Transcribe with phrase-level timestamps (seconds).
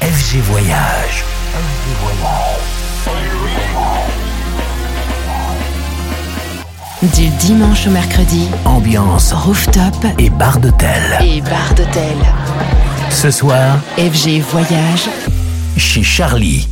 [0.00, 1.24] FG Voyage.
[7.02, 11.18] Du dimanche au mercredi, Ambiance rooftop et bar d'hôtel.
[11.22, 12.16] et bar d'hôtel.
[13.10, 15.08] Ce soir, FG Voyage,
[15.76, 16.66] chez Charlie.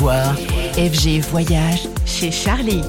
[0.00, 2.82] FG Voyage chez Charlie.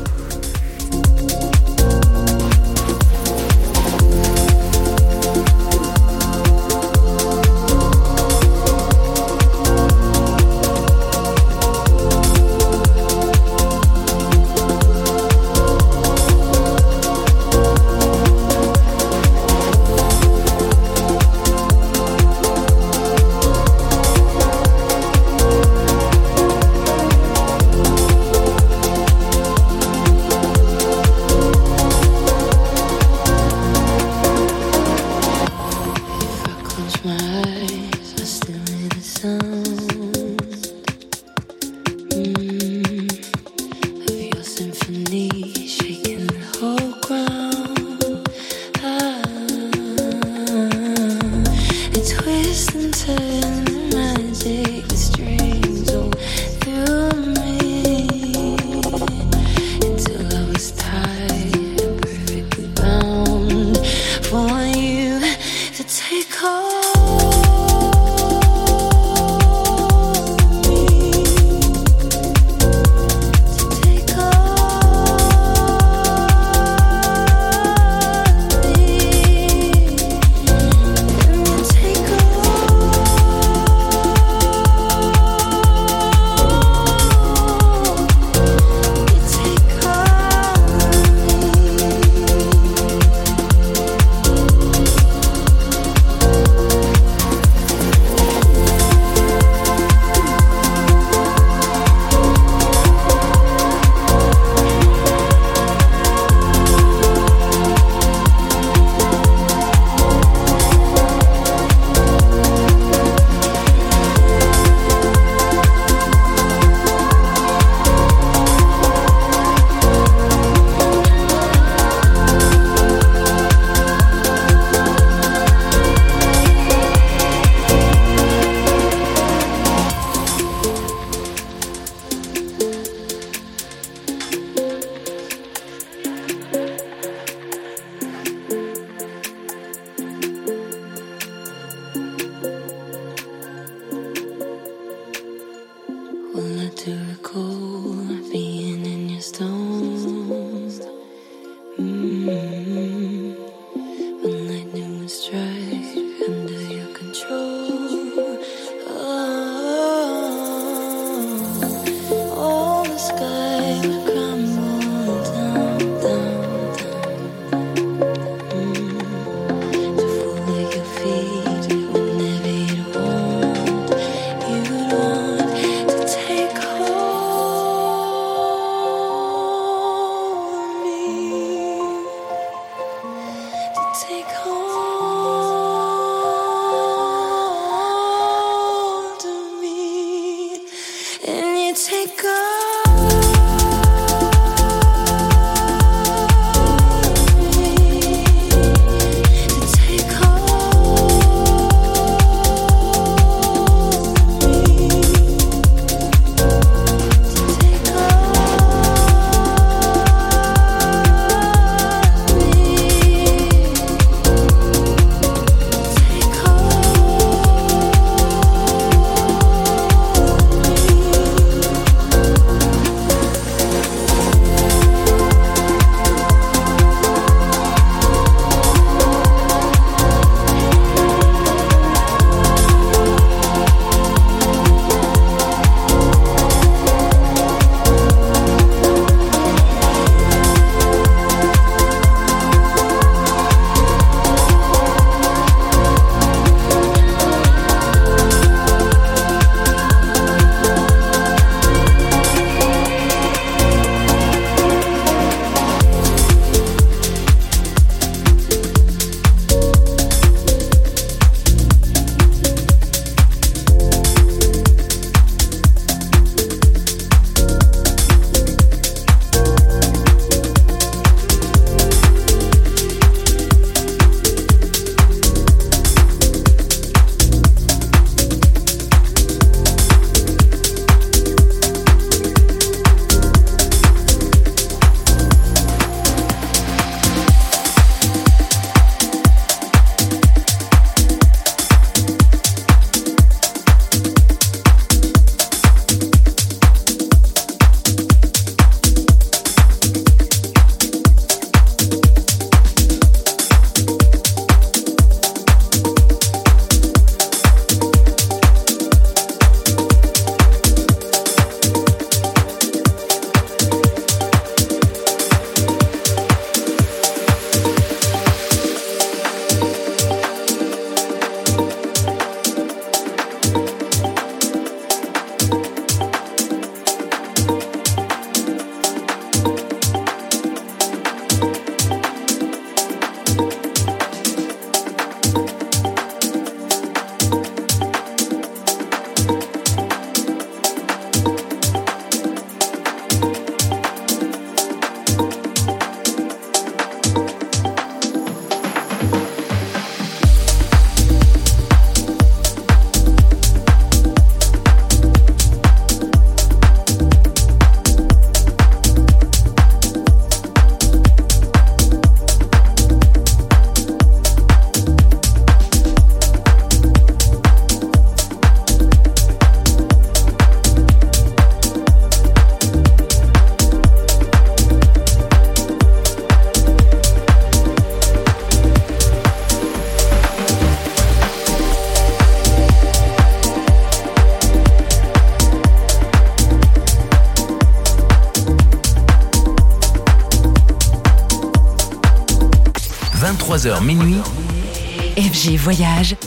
[395.72, 396.21] Voyage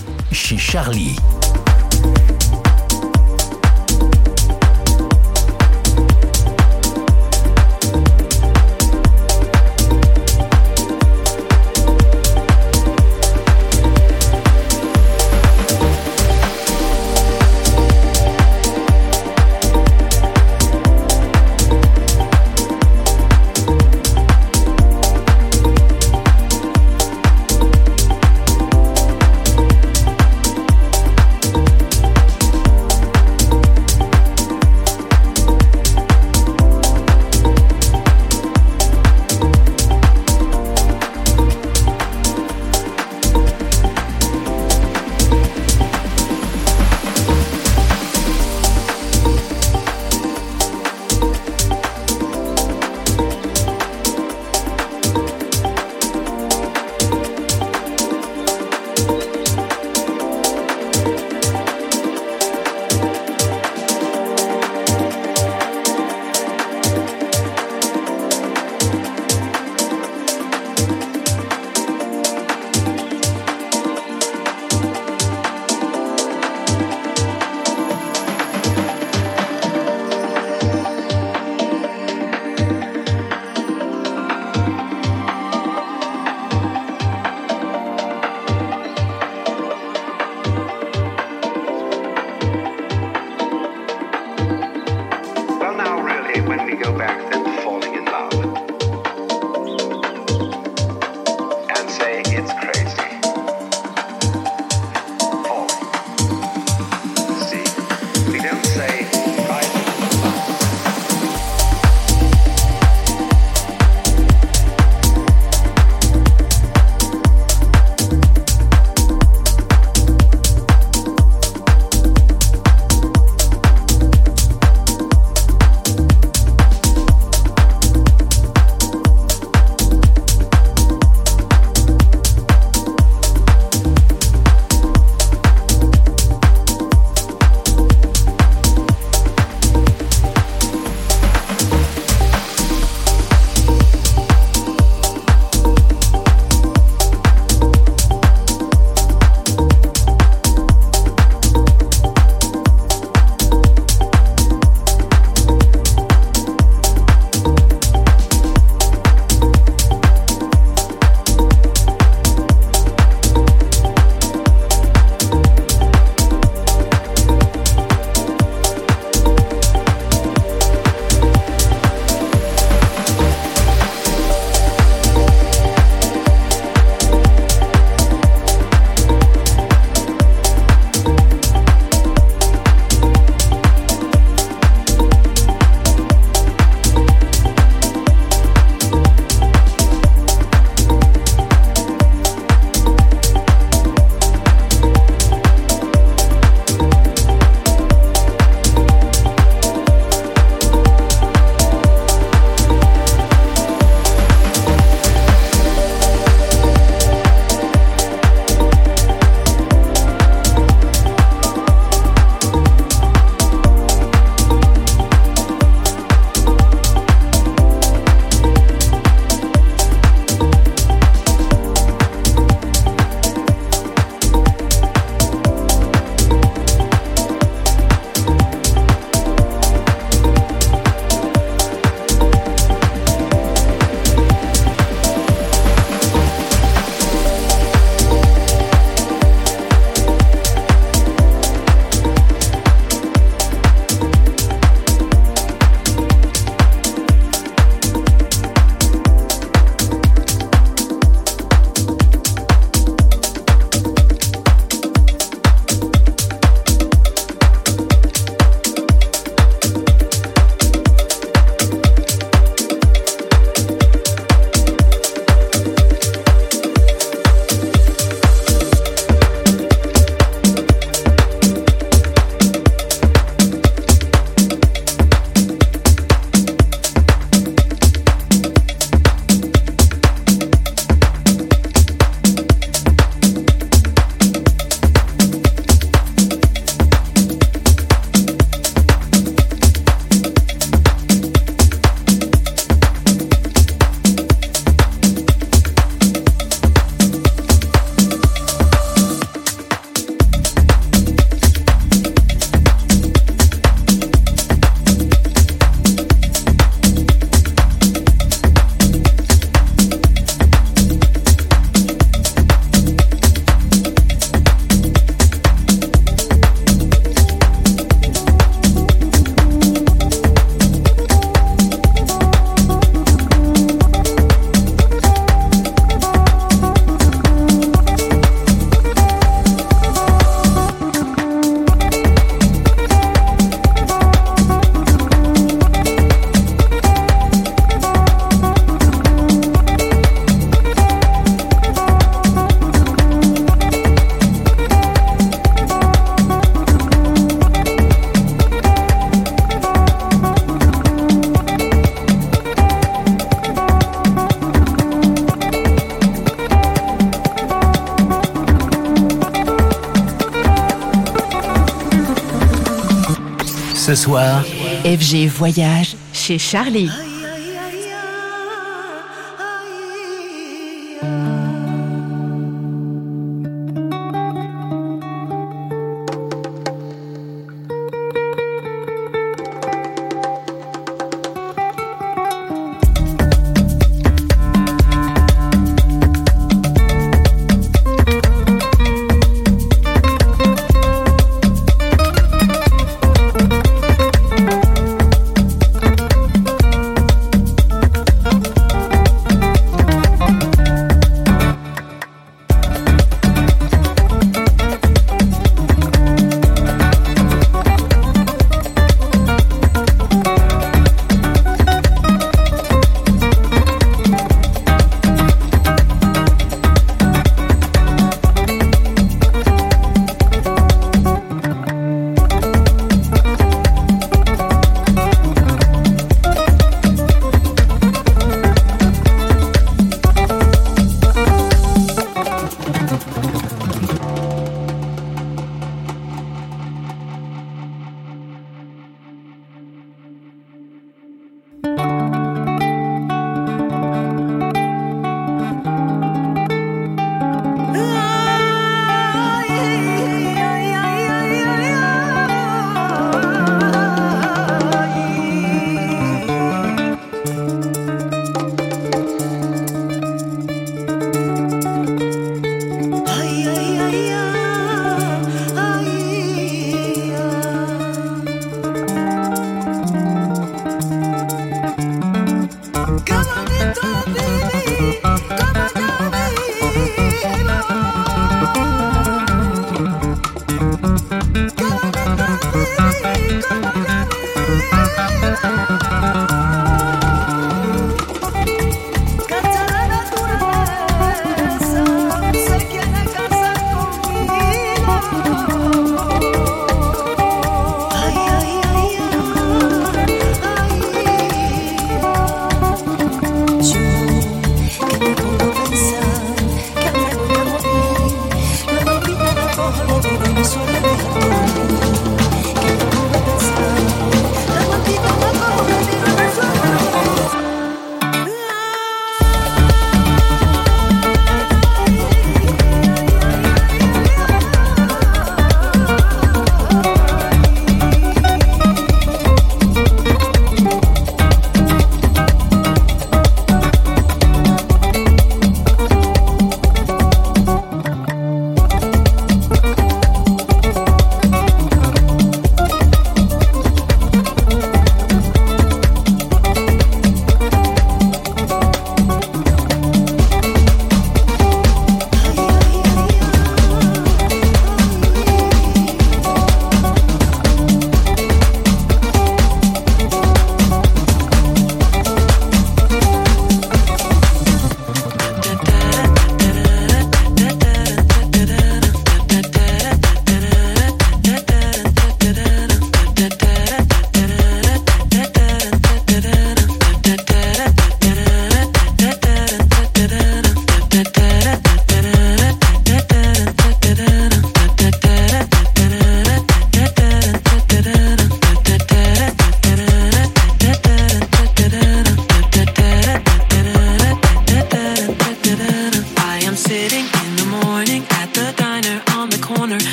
[365.04, 366.88] FG Voyage chez Charlie.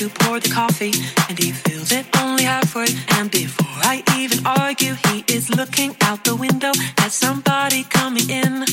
[0.00, 0.94] to pour the coffee,
[1.28, 2.86] and he fills it only halfway.
[3.18, 8.64] And before I even argue, he is looking out the window at somebody coming in.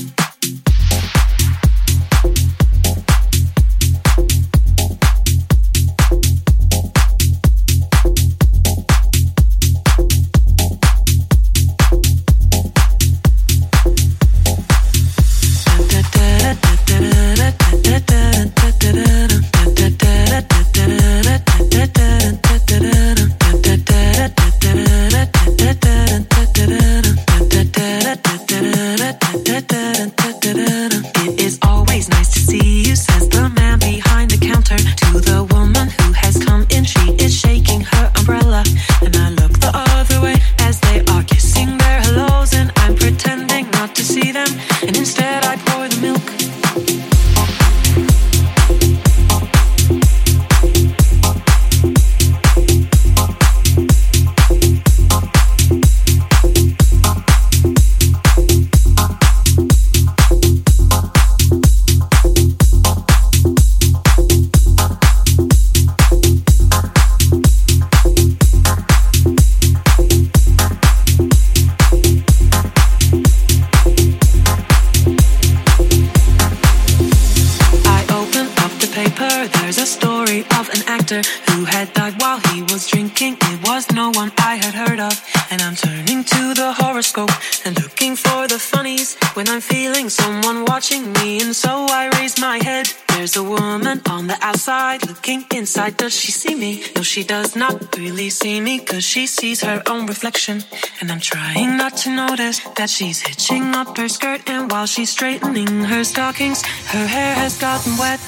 [98.77, 100.63] Me because she sees her own reflection.
[101.01, 104.41] And I'm trying not to notice that she's hitching up her skirt.
[104.49, 106.61] And while she's straightening her stockings,
[106.93, 108.19] her hair has gotten wet.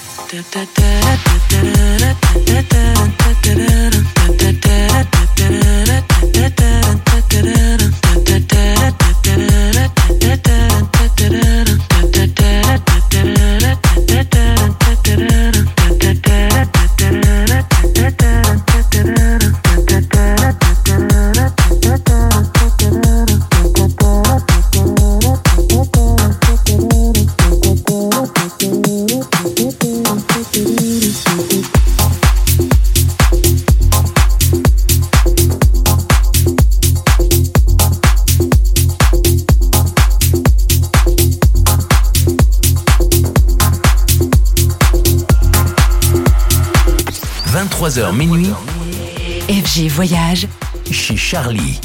[49.87, 50.47] Voyage.
[50.91, 51.79] Chez Charlie.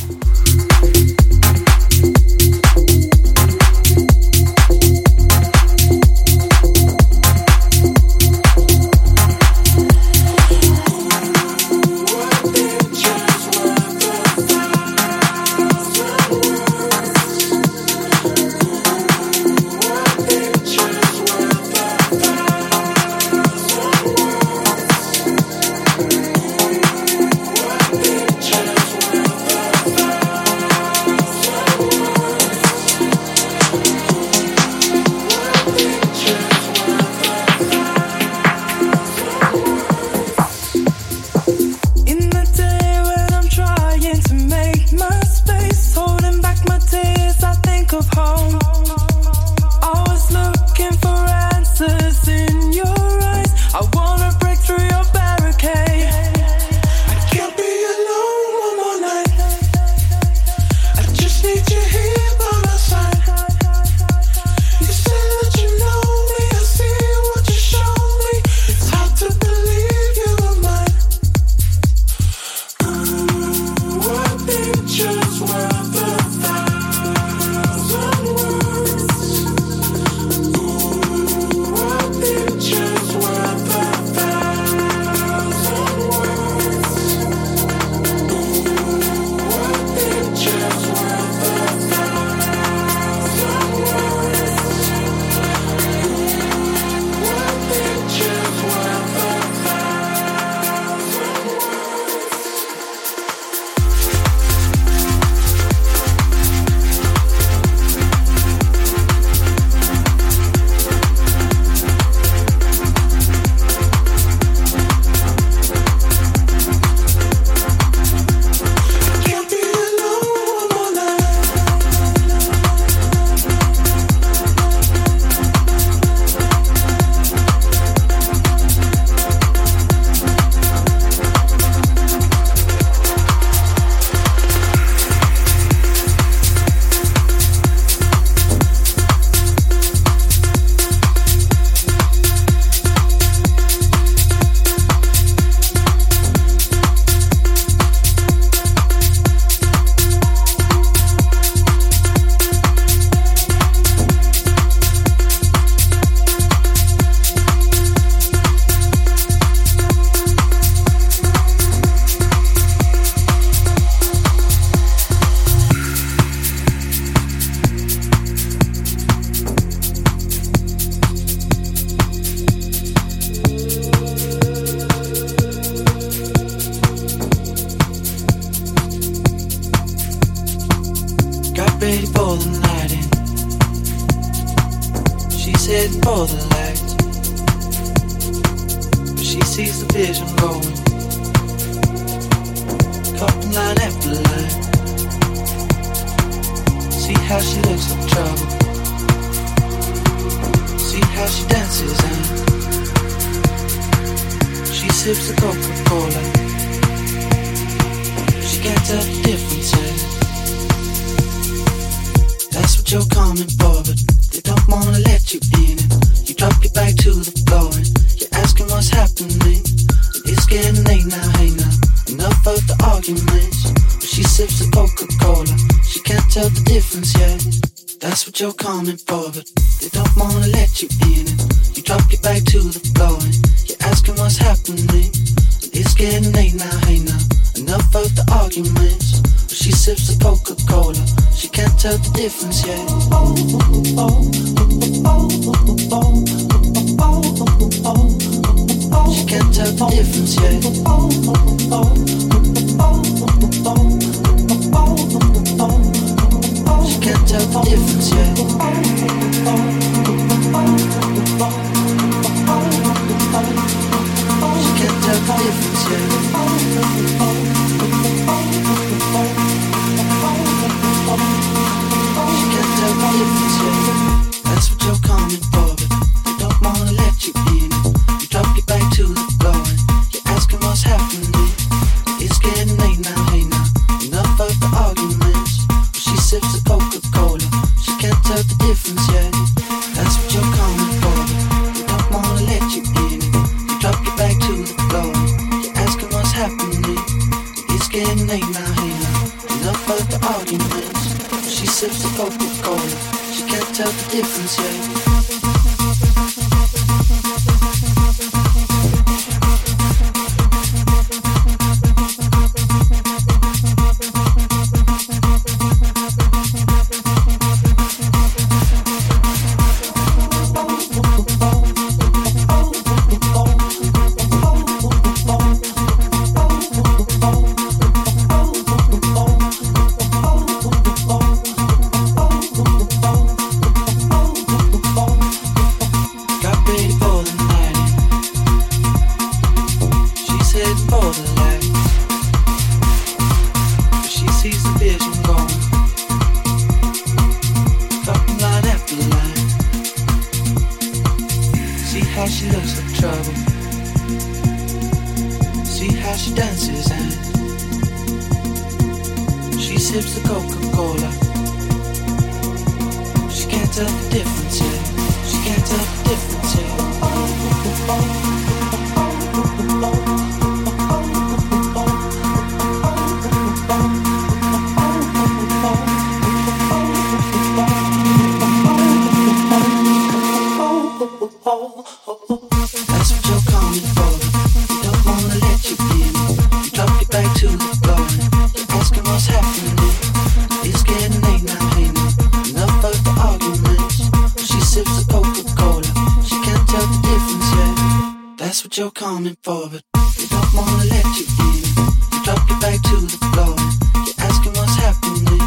[398.78, 399.80] you're coming for, they
[400.26, 401.62] don't wanna let you in.
[402.10, 403.54] You drop back to the floor.
[404.02, 405.42] You're asking what's happening.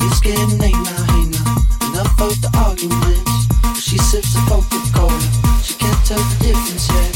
[0.00, 1.56] It's getting late now, hey now.
[1.88, 3.82] Enough the arguments.
[3.82, 5.28] She sips the Coca Cola.
[5.64, 7.12] She can't tell the difference yet.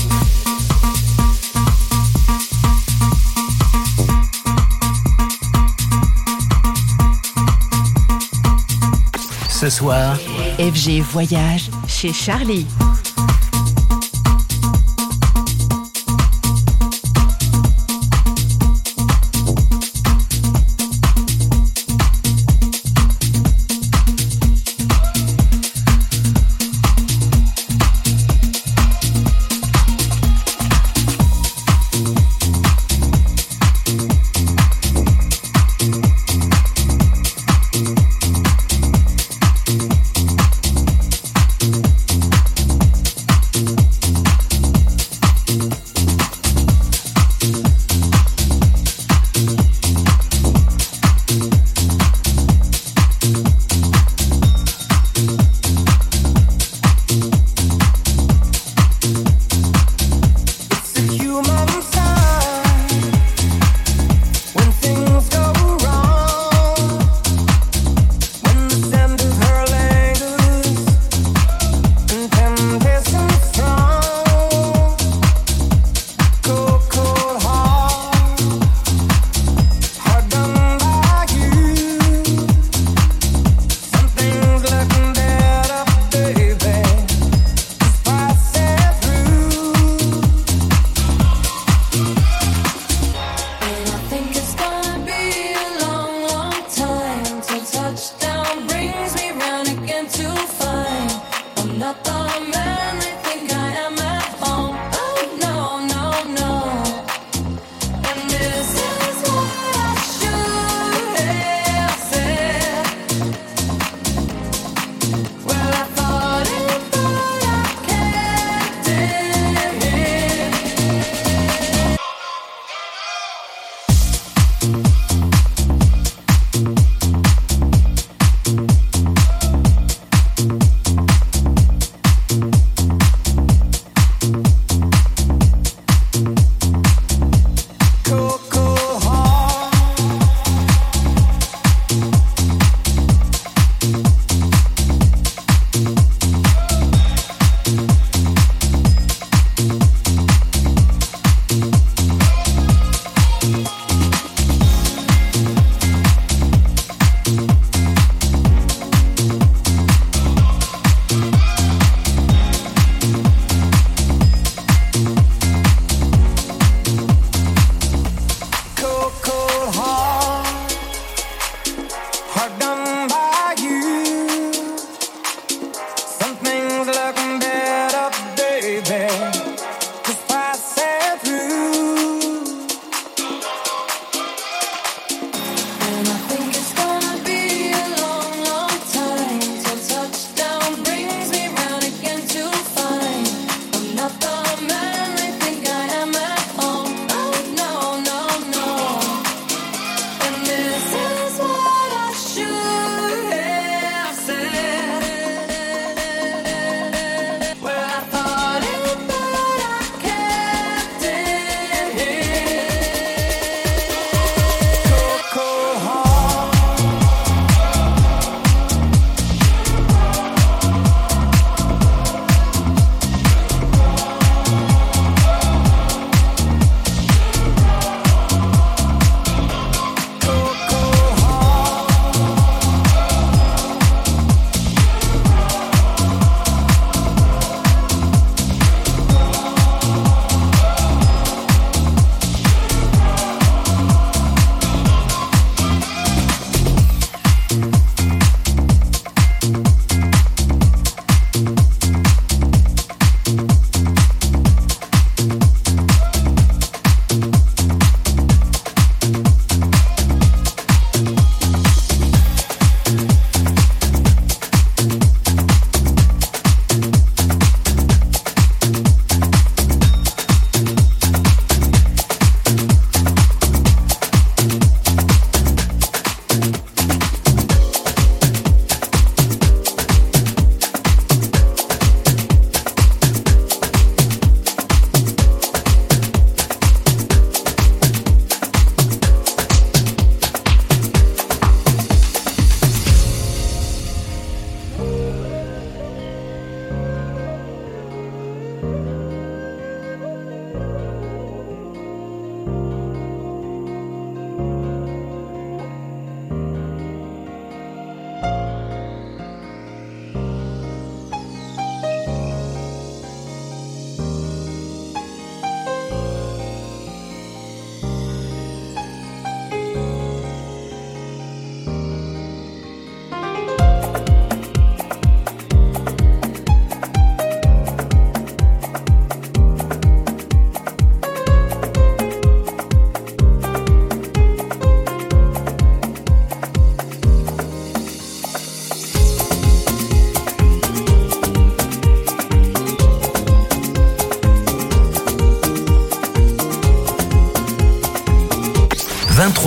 [9.48, 10.16] Ce soir,
[10.58, 12.66] FG Voyage chez Charlie.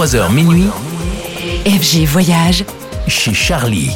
[0.09, 0.71] 23h minuit
[1.67, 2.65] FG Voyage
[3.07, 3.91] chez Charlie.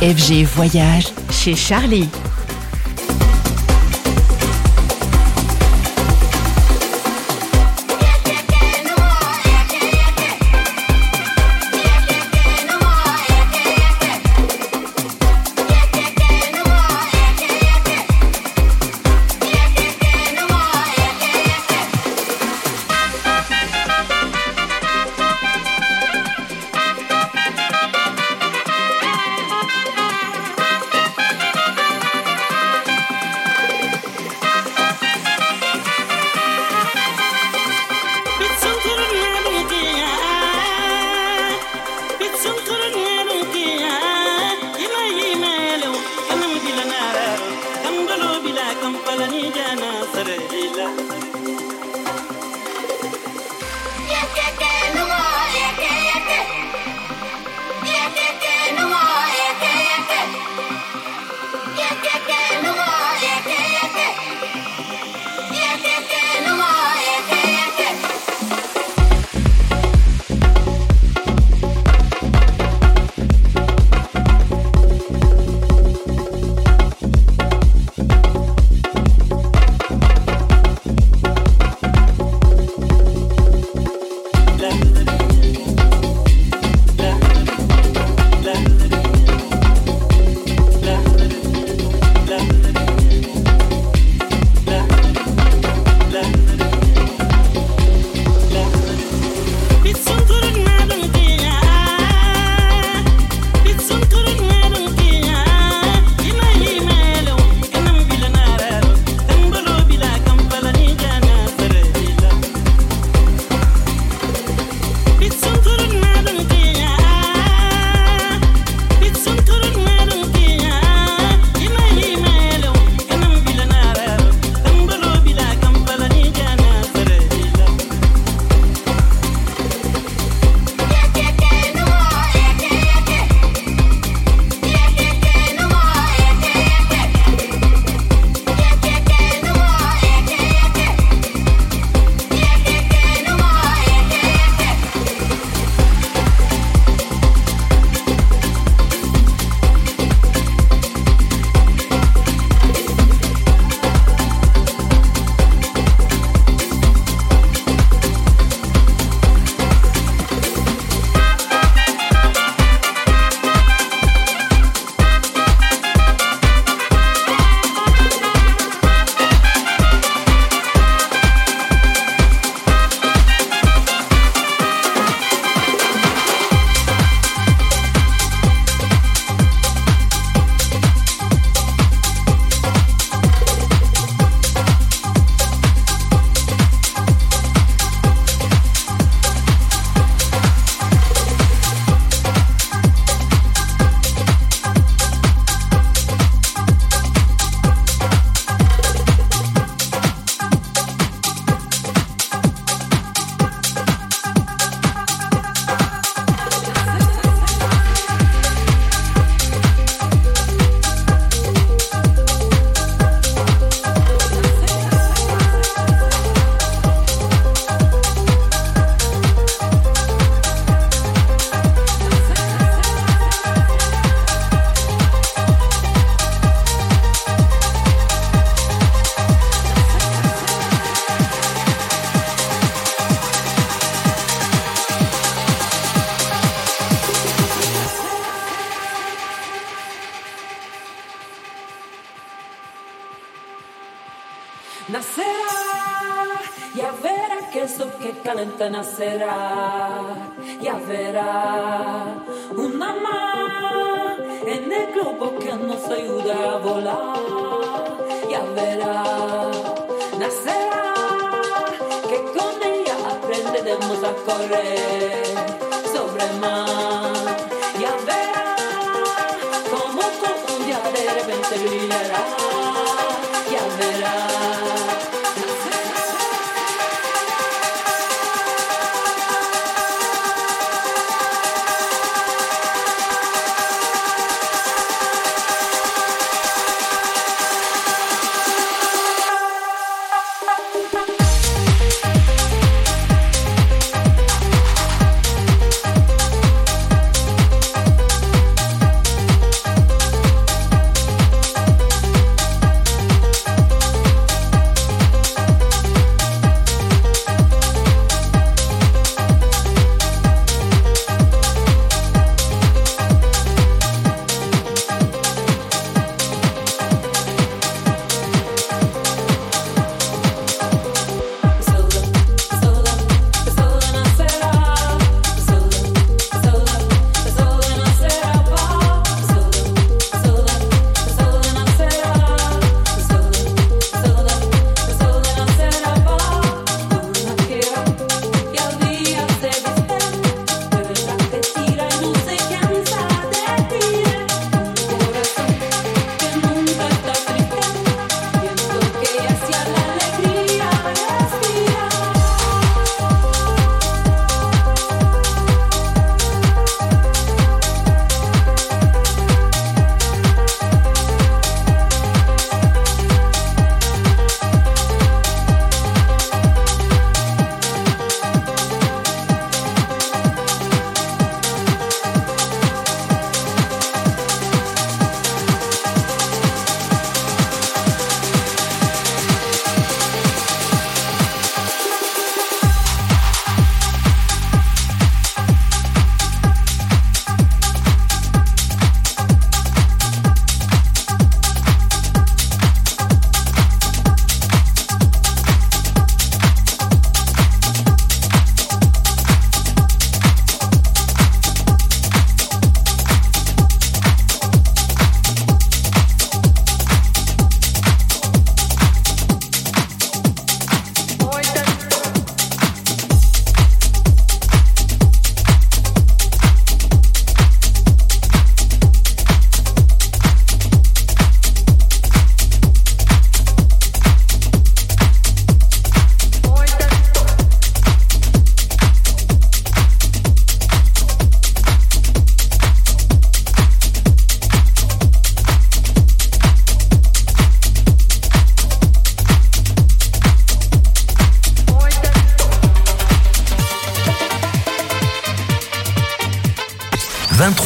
[0.00, 2.08] FG Voyage chez Charlie.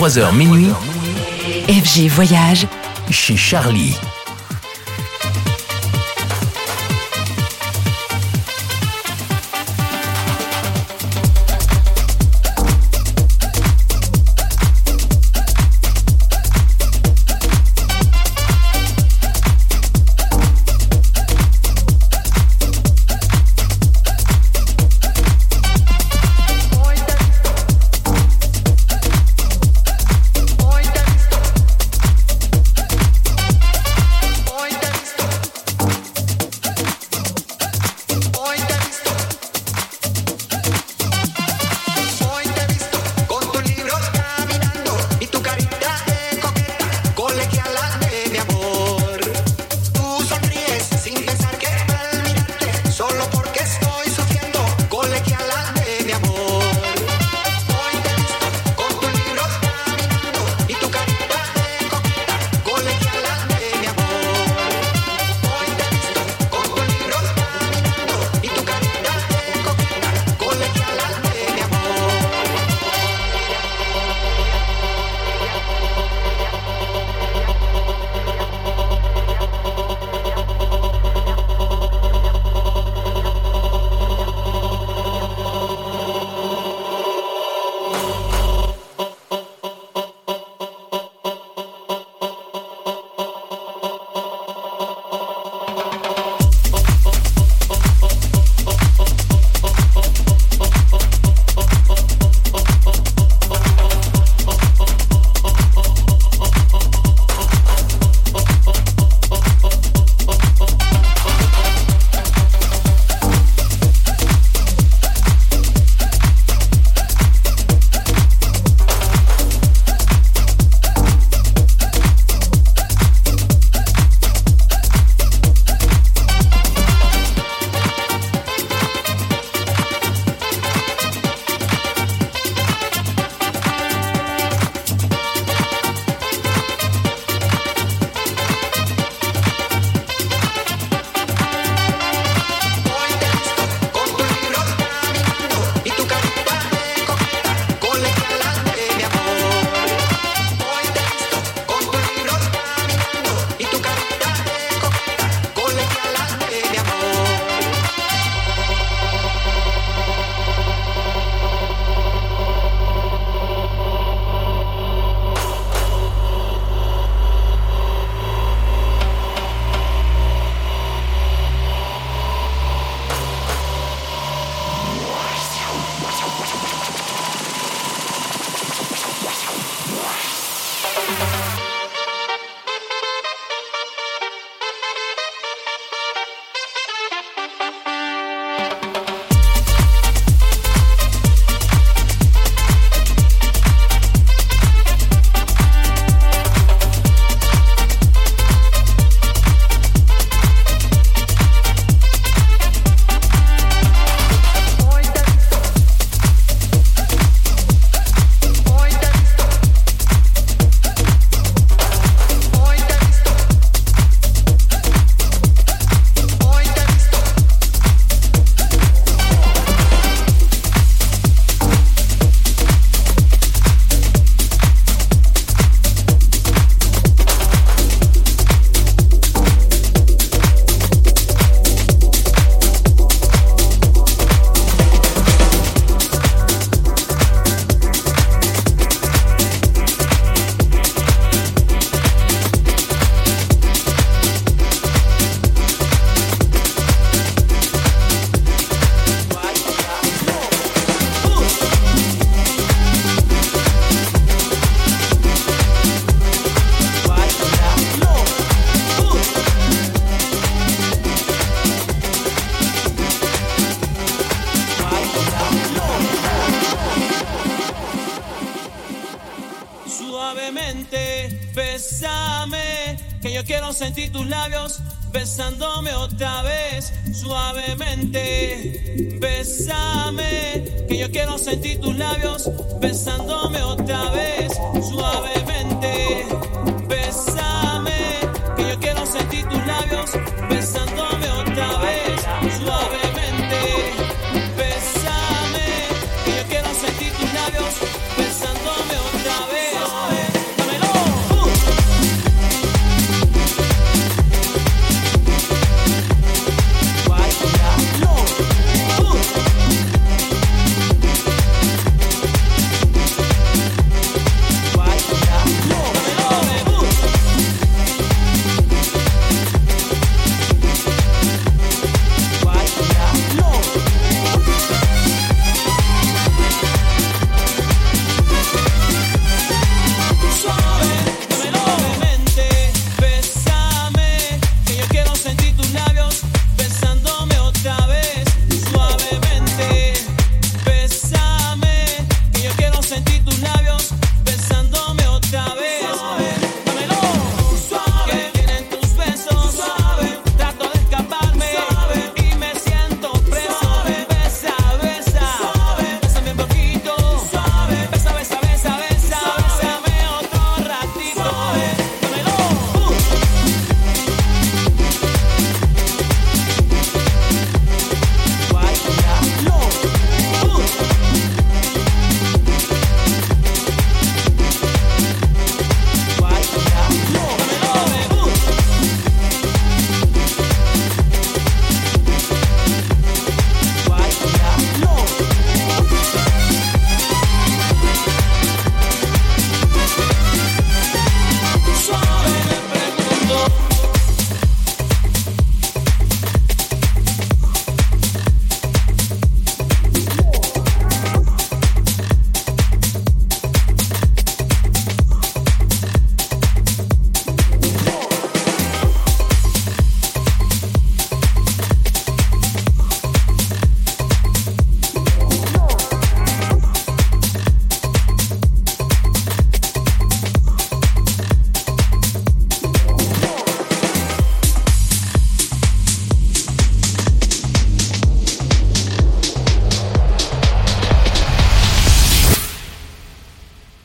[0.03, 0.73] 23h minuit
[1.69, 2.67] FG Voyage
[3.09, 3.97] chez Charlie.